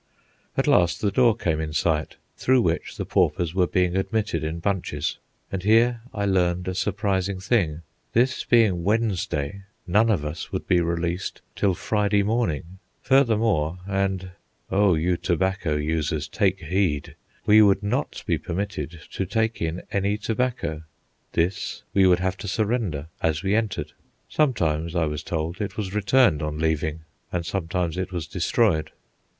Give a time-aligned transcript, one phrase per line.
[0.57, 4.57] At last the door came in sight, through which the paupers were being admitted in
[4.57, 5.19] bunches.
[5.51, 7.83] And here I learned a surprising thing:
[8.13, 12.79] this being Wednesday, none of us would be released till Friday morning.
[13.03, 14.31] Furthermore, and
[14.71, 17.13] oh, you tobacco users, take heed:
[17.45, 20.81] we would not be permitted to take in any tobacco.
[21.33, 23.91] This we would have to surrender as we entered.
[24.27, 28.89] Sometimes, I was told, it was returned on leaving and sometimes it was destroyed.